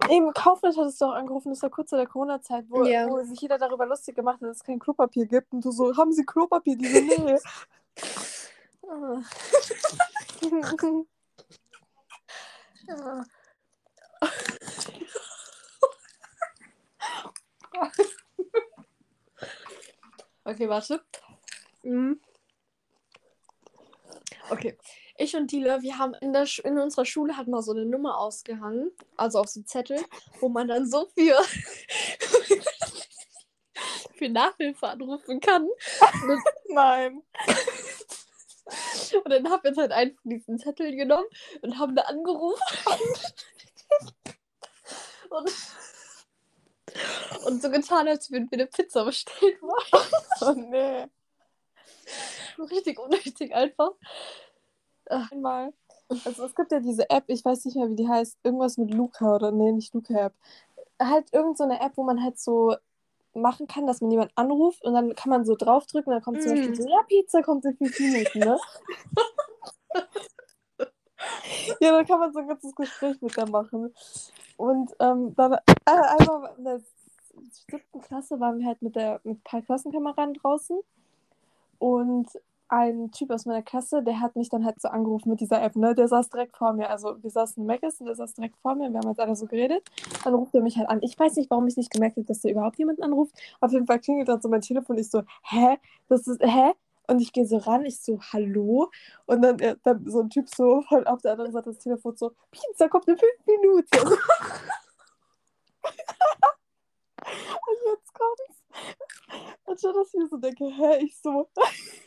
[0.08, 3.08] Eben, Kaufland hattest du auch angerufen, das war kurz vor der Corona-Zeit, wo, Ja.
[3.08, 5.52] wo sich jeder darüber lustig gemacht hat, dass es kein Klopapier gibt.
[5.52, 6.76] Und du so, haben sie Klopapier?
[6.76, 7.38] Die so, nee.
[8.88, 9.22] Ah,
[12.88, 13.24] ja.
[20.44, 21.00] okay, warte.
[21.82, 22.20] Mhm.
[24.52, 24.76] Okay.
[25.16, 27.86] Ich und Dila, wir haben in, der Sch in unserer Schule hat mal so eine
[27.86, 29.98] Nummer ausgehangen, also auf so Zettel,
[30.40, 31.40] wo man dann so für,
[34.14, 35.66] für Nachhilfe anrufen kann.
[36.68, 37.22] Nein.
[39.24, 41.28] Und dann haben wir halt einen von diesen Zetteln genommen
[41.62, 42.60] und haben da angerufen.
[45.30, 45.50] und,
[47.46, 50.04] und so getan, als würden wir eine Pizza bestellen wollen.
[50.42, 51.06] Oh, nee.
[52.70, 53.92] Richtig unnötig einfach.
[55.12, 55.72] Einmal.
[56.24, 58.38] Also es gibt ja diese App, ich weiß nicht mehr, wie die heißt.
[58.42, 60.34] Irgendwas mit Luca oder nee, nicht Luca-App.
[61.00, 62.76] Halt irgend so eine App, wo man halt so
[63.34, 66.42] machen kann, dass man jemanden anruft und dann kann man so draufdrücken und dann kommt
[66.42, 66.56] zum Mm.
[66.56, 68.58] Beispiel so, ja, Pizza kommt in fünf Minuten, ne?
[71.80, 73.94] ja, dann kann man so ein ganzes Gespräch mit der machen.
[74.56, 76.80] Und ähm, dann äh, einmal in der
[77.50, 80.78] siebten Klasse waren wir halt mit, der, mit ein paar Klassenkameraden draußen
[81.78, 82.28] und
[82.72, 85.76] ein Typ aus meiner Klasse, der hat mich dann halt so angerufen mit dieser App,
[85.76, 85.94] ne?
[85.94, 86.88] Der saß direkt vor mir.
[86.88, 88.90] Also wir saßen im Meckes und der saß direkt vor mir.
[88.90, 89.86] Wir haben jetzt alle so geredet.
[90.24, 91.02] Dann ruft er mich halt an.
[91.02, 93.34] Ich weiß nicht, warum ich nicht gemerkt habe, dass der überhaupt jemanden anruft.
[93.60, 94.96] Auf jeden Fall klingelt dann so mein Telefon.
[94.96, 95.76] Ich so, hä?
[96.08, 96.72] Das ist, hä?
[97.08, 98.90] Und ich gehe so ran, ich so, hallo?
[99.26, 102.20] Und dann, äh, dann so ein Typ so von auf der anderen Seite des Telefons
[102.20, 103.98] so, Pizza kommt in fünf Minuten.
[104.08, 104.18] und
[107.84, 108.62] jetzt kommt's.
[109.66, 111.50] Anstatt dass ich mir so denke, hä, ich so.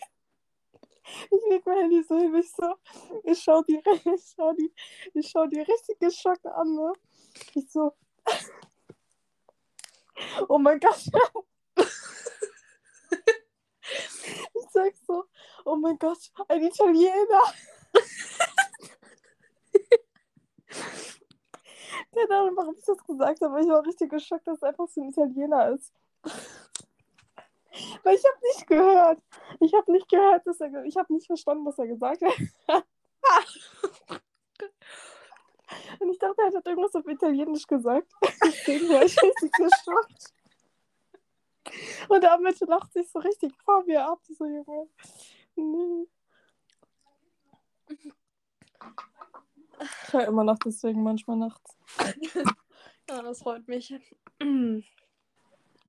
[1.31, 2.75] ich leg mein Handy so hin, ich so,
[3.23, 3.81] ich schau die,
[4.15, 4.73] ich schau die,
[5.13, 6.93] ich schau die richtig geschockt an, ne?
[7.53, 7.93] Ich so,
[10.49, 11.03] oh mein Gott.
[14.53, 15.25] ich sag so,
[15.65, 17.41] oh mein Gott, ein Italiener.
[22.13, 24.87] Keine Ahnung, warum ich das gesagt habe, aber ich war richtig geschockt, dass es einfach
[24.87, 25.93] so ein Italiener ist.
[28.03, 29.21] Weil ich habe nicht gehört.
[29.59, 30.85] Ich habe nicht gehört, dass er.
[30.85, 32.33] Ich habe nicht verstanden, was er gesagt hat.
[35.99, 38.11] Und ich dachte, er hat irgendwas auf Italienisch gesagt.
[38.43, 40.33] Deswegen war ich richtig geschockt.
[42.07, 44.89] Und der Mitte lacht sich so richtig vor mir ab, so Junge.
[45.55, 46.07] Nee.
[47.87, 48.13] Ich
[50.13, 51.77] höre immer noch deswegen manchmal nachts.
[53.09, 53.93] Ja, das freut mich.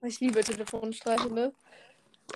[0.07, 1.53] Ich liebe Telefonstreiche, ne?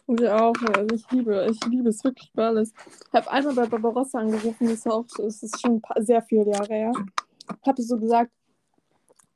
[0.08, 2.72] Ich auch, also ich liebe, ich liebe es wirklich für alles.
[3.06, 6.74] Ich habe einmal bei Barbarossa angerufen, das ist auch, das ist schon sehr viele Jahre
[6.74, 6.92] her.
[7.62, 8.32] Ich habe so gesagt,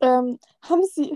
[0.00, 1.14] ähm, haben Sie,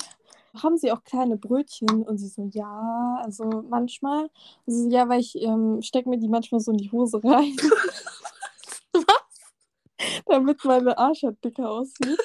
[0.63, 2.03] haben Sie auch kleine Brötchen?
[2.05, 4.31] Und sie so, ja, also manchmal.
[4.67, 7.21] Und sie so, ja, weil ich ähm, stecke mir die manchmal so in die Hose
[7.25, 7.57] rein.
[8.93, 10.23] Was?
[10.27, 12.19] Damit meine Arsch halt dicker aussieht.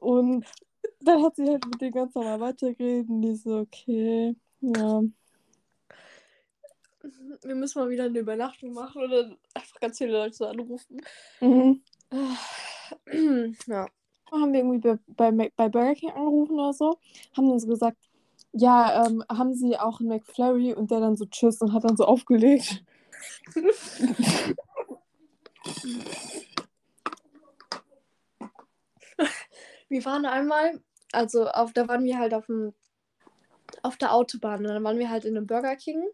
[0.00, 0.46] Und
[1.06, 5.02] dann hat sie halt mit denen ganz normal weitergeredet und die so, okay, ja.
[7.42, 11.00] Wir müssen mal wieder eine Übernachtung machen oder einfach ganz viele Leute anrufen.
[11.40, 11.82] Mhm.
[13.66, 13.86] ja.
[14.30, 16.98] Haben wir irgendwie bei, bei, bei Burger King angerufen oder so,
[17.36, 17.98] haben uns gesagt,
[18.52, 21.96] ja, ähm, haben sie auch einen McFlurry und der dann so tschüss und hat dann
[21.96, 22.82] so aufgelegt.
[29.88, 30.80] wir waren einmal
[31.16, 32.74] also auf, da waren wir halt auf dem
[33.82, 36.04] auf der Autobahn und dann waren wir halt in einem Burger King.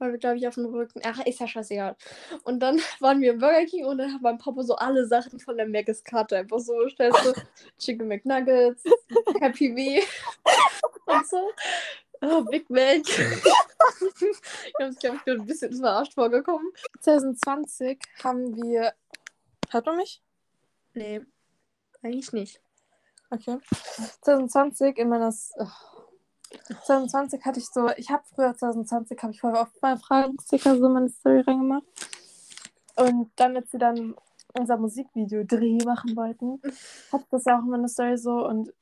[0.00, 1.00] Weil wir, glaube ich, auf dem Rücken.
[1.04, 1.96] Ach, ist ja scheißegal.
[2.44, 5.40] Und dann waren wir im Burger King und dann hat mein Papa so alle Sachen
[5.40, 7.16] von der Mc's Karte einfach so bestellt.
[7.24, 7.32] So
[7.78, 8.84] Chicken McNuggets,
[9.40, 10.04] Happy Wee
[11.06, 11.50] und so.
[12.20, 13.02] Oh, Big Mac.
[13.08, 13.16] ich
[14.78, 16.70] habe glaube ich, ein bisschen verarscht vorgekommen.
[17.00, 18.92] 2020 haben wir.
[19.70, 20.22] Hört man mich?
[20.94, 21.22] Nee,
[22.02, 22.60] eigentlich nicht.
[23.30, 23.58] Okay.
[24.22, 25.34] 2020 in meiner.
[25.56, 25.66] Oh.
[26.84, 30.86] 2020 hatte ich so, ich habe früher 2020 habe ich vorher oft mal Fragensticker so
[30.86, 31.84] in meine Story reingemacht.
[32.96, 34.14] Und dann, als sie dann
[34.58, 36.60] unser Musikvideo Dreh machen wollten,
[37.12, 38.72] hatte das auch in meiner Story so und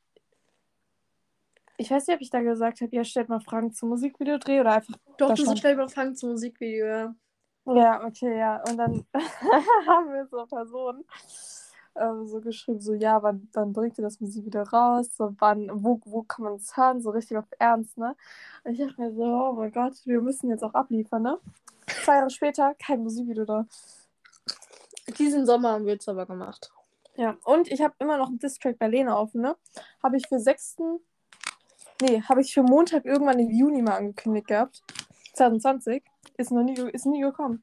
[1.78, 4.60] ich weiß nicht, ob ich da gesagt habe, ja, stellt mal Fragen zum Musikvideo Dreh
[4.60, 4.94] oder einfach.
[5.18, 7.14] Doch, du so stellt mal Fragen zum Musikvideo, ja.
[7.66, 8.62] Ja, okay, ja.
[8.68, 9.04] Und dann
[9.86, 11.04] haben wir so Personen
[12.00, 15.10] ähm, so geschrieben, so ja, wann, wann bringt ihr das Musik wieder raus?
[15.16, 17.00] So wann, wo, wo kann man es hören?
[17.00, 18.16] So richtig auf Ernst, ne?
[18.64, 21.38] Und ich dachte mir so, oh mein Gott, wir müssen jetzt auch abliefern, ne?
[22.04, 23.66] Zwei Jahre später kein Musikvideo da.
[25.18, 26.70] Diesen Sommer haben wir jetzt aber gemacht.
[27.16, 29.56] Ja, und ich habe immer noch einen Distrack bei Lena offen, ne?
[30.02, 30.76] Habe ich für 6.
[32.02, 34.82] Nee, habe ich für Montag irgendwann im Juni mal angekündigt gehabt.
[35.34, 36.02] 2020.
[36.36, 37.62] Ist noch nie, ist nie gekommen.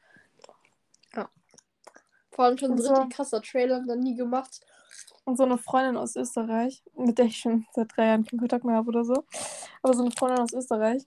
[2.34, 4.60] Vor allem schon ein so, richtig krasser Trailer und dann nie gemacht.
[5.26, 8.66] Und so eine Freundin aus Österreich, mit der ich schon seit drei Jahren keinen Kontakt
[8.66, 9.24] mehr habe oder so,
[9.82, 11.04] aber so eine Freundin aus Österreich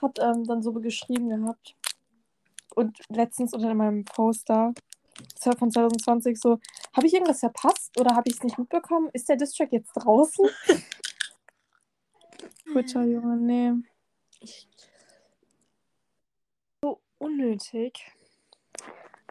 [0.00, 1.74] hat ähm, dann so geschrieben gehabt.
[2.74, 4.72] Und letztens unter meinem Poster
[5.58, 6.60] von 2020 so,
[6.94, 9.10] habe ich irgendwas verpasst oder habe ich es nicht mitbekommen?
[9.12, 10.48] Ist der Distrack jetzt draußen?
[12.64, 13.72] Twitter, Junge, nee.
[16.82, 18.12] So unnötig.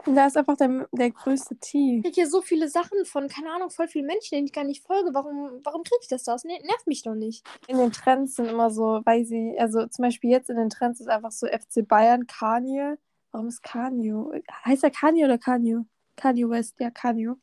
[0.06, 1.98] Da ist einfach der, der größte Tee.
[1.98, 4.64] Ich kriege hier so viele Sachen von, keine Ahnung, voll vielen Menschen, denen ich gar
[4.64, 5.10] nicht folge.
[5.14, 6.34] Warum, warum kriege ich das da?
[6.34, 7.46] Das nervt mich doch nicht.
[7.68, 11.00] In den Trends sind immer so, weil sie, also zum Beispiel jetzt in den Trends
[11.00, 12.98] ist einfach so FC Bayern, Kanye.
[13.32, 14.42] Warum ist Kanye?
[14.66, 15.86] Heißt er Kanye oder Kanye?
[16.16, 17.36] Kanye West, ja, Kanye.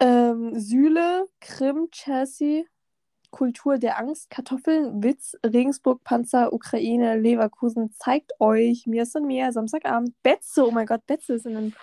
[0.00, 2.64] Ähm, Süle, Krim, Chelsea,
[3.34, 9.50] Kultur der Angst, Kartoffeln, Witz, Regensburg, Panzer, Ukraine, Leverkusen, zeigt euch, mir ist und mir,
[9.50, 11.76] Samstagabend, Betze, oh mein Gott, Betze ist in den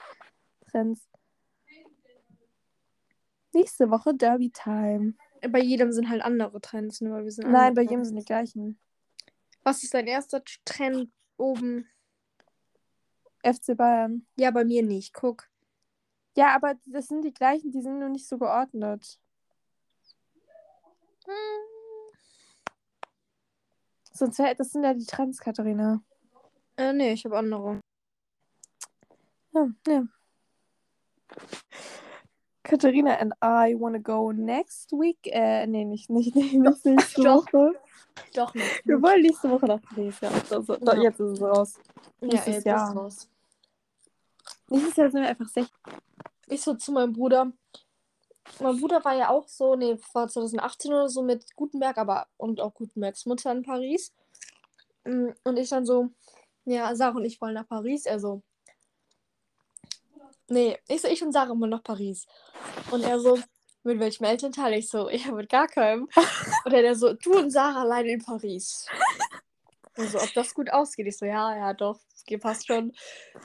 [0.70, 1.10] Trends.
[3.52, 5.16] Nächste Woche Derby Time.
[5.50, 8.80] Bei jedem sind halt andere Trends, nur wir sind Nein, bei jedem sind die gleichen.
[9.64, 11.86] Was ist dein erster Trend oben?
[13.44, 14.26] FC Bayern.
[14.38, 15.14] Ja, bei mir nicht.
[15.14, 15.50] Guck.
[16.38, 19.20] Ja, aber das sind die gleichen, die sind nur nicht so geordnet.
[21.32, 22.18] Hm.
[24.14, 26.02] Sonst wär, das sind ja die Trends, Katharina.
[26.78, 27.80] Äh, nee, ich habe andere.
[29.54, 30.04] Ja, ja.
[32.64, 35.18] Katharina and I wanna go next week.
[35.26, 37.46] Äh, nee, nicht, nicht, nicht, nicht nächste Doch.
[37.54, 37.74] Woche.
[38.34, 38.86] Doch nicht.
[38.86, 40.30] Wir wollen nächste Woche nach Paris, ja.
[40.50, 41.02] Also, doch, Ja.
[41.02, 41.80] jetzt ist es raus.
[42.22, 42.90] ja, nächstes jetzt Jahr.
[42.90, 43.30] ist raus.
[44.70, 45.76] Nächstes Jahr sind wir einfach 16.
[46.48, 47.52] Ich so zu meinem Bruder.
[48.60, 52.60] Mein Bruder war ja auch so, nee, war 2018 oder so mit Gutenberg, aber und
[52.60, 54.14] auch Gutenbergs Mutter in Paris.
[55.06, 56.10] Mm, Und ich dann so,
[56.66, 58.06] ja, Sarah und ich wollen nach Paris.
[58.06, 58.42] Er so,
[60.50, 62.26] nee, ich so, ich und Sarah wollen nach Paris.
[62.92, 63.40] Und er so,
[63.84, 64.74] mit welchem Elternteil?
[64.74, 66.08] Ich so, ja, mit gar keinem.
[66.66, 68.86] Und er so, du und Sarah alleine in Paris.
[69.98, 71.08] Und so, ob das gut ausgeht.
[71.08, 72.94] Ich so, ja, ja, doch, das passt schon.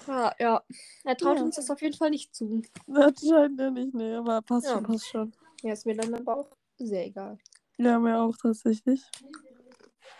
[0.06, 0.62] Ja, ja.
[1.04, 1.42] Er traut Ja.
[1.42, 2.62] uns das auf jeden Fall nicht zu.
[2.86, 4.74] Anscheinend ja nicht, nee, aber passt Ja.
[4.74, 5.32] schon, passt schon.
[5.62, 7.38] Ja, ist mir dann aber auch sehr egal.
[7.78, 9.02] Ja, mir auch tatsächlich.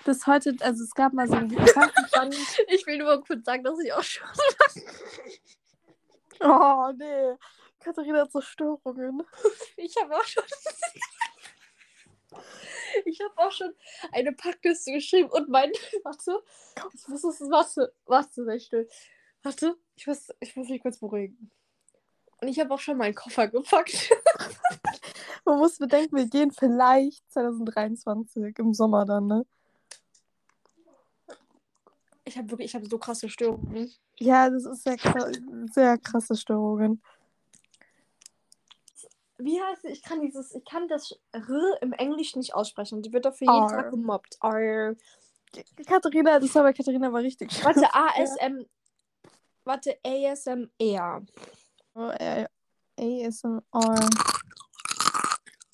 [0.05, 1.51] Bis heute, also es gab mal so einen.
[2.69, 4.27] Ich will nur kurz sagen, dass ich auch schon.
[6.41, 7.35] Oh, nee.
[7.81, 9.23] Katharina hat so Störungen.
[9.79, 10.43] Ich habe auch schon.
[13.05, 13.75] Ich habe auch schon
[14.13, 15.71] eine Packliste geschrieben und mein.
[16.05, 16.43] Warte.
[16.95, 17.41] Ich muss es.
[17.41, 17.93] Warte.
[18.07, 18.89] Warte, sei still.
[19.43, 19.77] Warte.
[19.95, 21.51] Ich muss, ich muss mich kurz beruhigen.
[22.41, 24.11] Und ich habe auch schon meinen Koffer gepackt.
[25.45, 29.47] Man muss bedenken, wir gehen vielleicht 2023 im Sommer dann, ne?
[32.25, 33.93] Ich habe wirklich, ich habe so krasse Störungen.
[34.19, 34.97] Ja, das ist sehr,
[35.73, 37.01] sehr krasse Störungen.
[39.39, 39.93] Wie heißt es?
[39.93, 43.03] Ich kann dieses, ich kann das R im Englischen nicht aussprechen.
[43.03, 43.69] Die wird dafür jeden.
[43.69, 44.39] Tag gemobbt.
[44.43, 44.97] R.
[45.87, 47.65] Katharina, das war bei Katharina war richtig schön.
[47.65, 48.67] Warte, ASM.
[49.65, 51.23] Warte, ASMR.
[51.95, 52.47] Oh, äh,
[52.99, 54.09] ASMR.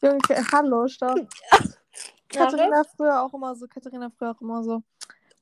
[0.03, 1.21] Junge, hallo, stopp.
[2.29, 4.83] Katharina früher auch immer so, Katharina früher auch immer so.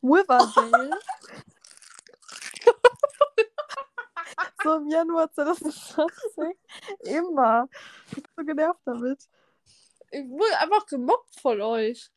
[0.02, 0.90] Witherdale.
[4.62, 6.57] So im Januar 2020.
[7.01, 7.68] Immer.
[8.09, 9.29] Ich bin so genervt damit.
[10.11, 12.11] Ich wurde einfach gemobbt von euch.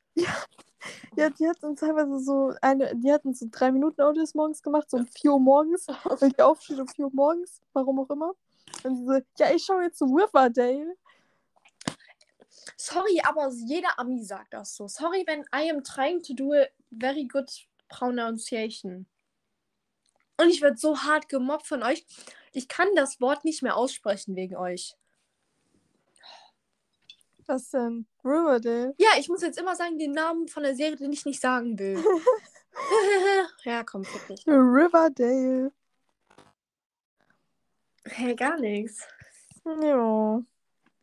[1.15, 4.89] Ja, die hat uns teilweise so eine, die hatten so drei Minuten Audios morgens gemacht,
[4.89, 5.87] so um 4 Uhr morgens,
[6.19, 8.33] weil die aufsteht um 4 Uhr morgens, warum auch immer.
[8.83, 10.95] Und sie so, ja, ich schaue jetzt zu Riverdale.
[12.77, 14.87] Sorry, aber jeder Ami sagt das so.
[14.87, 17.49] Sorry, wenn I am trying to do a very good
[17.87, 19.05] pronunciation.
[20.43, 22.05] Und ich werde so hart gemobbt von euch.
[22.51, 24.97] Ich kann das Wort nicht mehr aussprechen wegen euch.
[27.45, 28.05] Was denn?
[28.23, 28.93] Riverdale?
[28.97, 31.79] Ja, ich muss jetzt immer sagen, den Namen von der Serie, den ich nicht sagen
[31.79, 32.03] will.
[33.63, 34.45] ja, komm, wirklich.
[34.47, 35.71] Riverdale.
[38.05, 39.07] Hey, gar nichts.
[39.65, 40.41] Ja.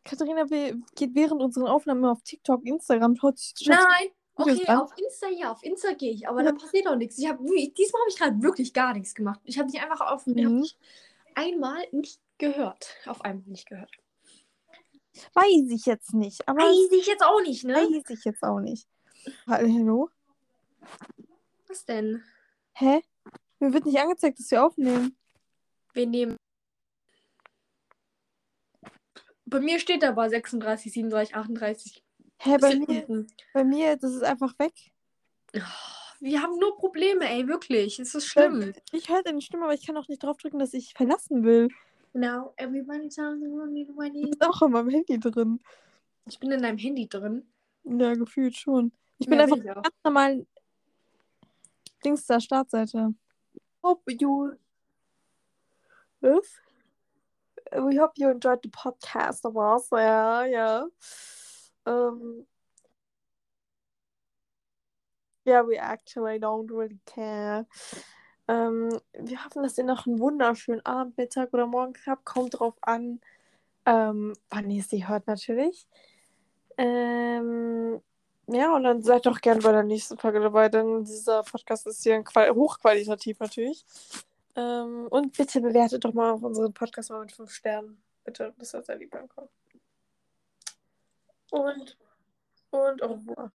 [0.03, 4.09] Katharina geht während unseren Aufnahmen auf TikTok, Instagram, schaut sich Nein,
[4.41, 7.17] okay, auf Insta ja, auf Insta gehe ich, aber da passiert auch nichts.
[7.17, 9.39] Ich hab, diesmal habe ich gerade wirklich gar nichts gemacht.
[9.43, 10.65] Ich habe dich einfach auf Mhm.
[11.35, 12.95] einmal nicht gehört.
[13.05, 13.91] Auf einmal nicht gehört.
[15.33, 17.73] Weiß ich jetzt nicht, aber Weiß ich jetzt auch nicht, ne?
[17.75, 18.87] weiß ich jetzt auch nicht.
[19.47, 20.09] Hallo?
[21.67, 22.23] Was denn?
[22.73, 23.01] Hä?
[23.59, 25.15] Mir wird nicht angezeigt, dass wir aufnehmen.
[25.93, 26.37] Wir nehmen.
[29.45, 32.03] Bei mir steht aber 36, 37, 38.
[32.43, 34.73] Hä, bei mir, bei mir, das ist einfach weg.
[36.19, 37.99] Wir haben nur Probleme, ey, wirklich.
[37.99, 38.73] Es ist schlimm.
[38.91, 41.69] Ich höre deine Stimme, aber ich kann auch nicht draufdrücken, dass ich verlassen will.
[42.13, 43.47] Now, everybody tells me
[43.95, 45.59] what you Ist auch in meinem Handy drin.
[46.25, 47.47] Ich bin in deinem Handy drin.
[47.83, 48.91] Ja, gefühlt schon.
[49.19, 50.45] Ich bin Ja, einfach bin ich ganz normal
[52.03, 53.13] links der Startseite.
[53.83, 54.53] Hope you.
[56.21, 56.59] Was?
[57.71, 59.89] We hope you enjoyed the podcast of us.
[59.91, 60.87] Ja, ja.
[61.85, 62.45] Um,
[65.45, 67.65] yeah, we actually don't really care.
[68.47, 72.25] Ähm, wir hoffen, dass ihr noch einen wunderschönen Abend, Mittag oder Morgen habt.
[72.25, 73.21] Kommt drauf an,
[73.85, 75.87] ähm, wann ihr sie hört natürlich.
[76.77, 78.01] Ähm,
[78.47, 82.03] ja, und dann seid doch gern bei der nächsten Folge dabei, denn dieser Podcast ist
[82.03, 83.85] hier qual hochqualitativ natürlich.
[84.55, 88.01] Ähm, und bitte bewertet doch mal auf unseren Podcast mal mit 5 Sternen.
[88.25, 89.49] Bitte, das wird sehr lieb ankommen.
[91.51, 91.97] Und,
[92.71, 93.49] und au revoir.